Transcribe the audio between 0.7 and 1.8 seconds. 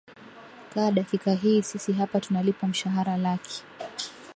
ka dakika hii